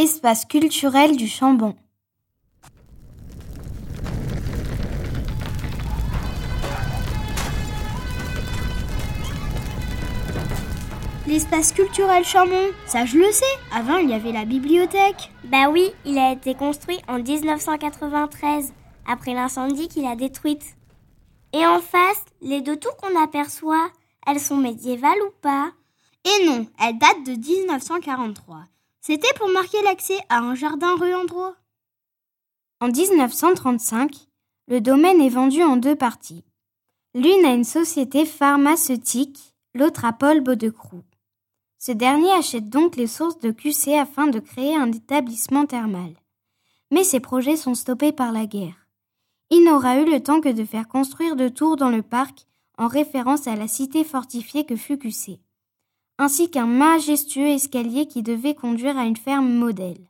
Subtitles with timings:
[0.00, 1.74] Espace culturel du Chambon.
[11.26, 12.54] L'espace culturel Chambon,
[12.86, 13.44] ça je le sais.
[13.74, 15.32] Avant, il y avait la bibliothèque.
[15.46, 18.72] Bah oui, il a été construit en 1993,
[19.04, 20.76] après l'incendie qu'il a détruite.
[21.52, 23.90] Et en face, les deux tours qu'on aperçoit,
[24.28, 25.72] elles sont médiévales ou pas?
[26.24, 28.62] Et non, elles datent de 1943.
[29.00, 31.54] C'était pour marquer l'accès à un jardin rue Andro.
[32.80, 34.10] En 1935,
[34.68, 36.44] le domaine est vendu en deux parties.
[37.14, 41.04] L'une à une société pharmaceutique, l'autre à Paul Baudecroux.
[41.78, 46.12] Ce dernier achète donc les sources de QC afin de créer un établissement thermal.
[46.90, 48.88] Mais ses projets sont stoppés par la guerre.
[49.50, 52.46] Il n'aura eu le temps que de faire construire deux tours dans le parc
[52.76, 55.40] en référence à la cité fortifiée que fut QC,
[56.18, 60.08] ainsi qu'un majestueux escalier qui devait conduire à une ferme modèle.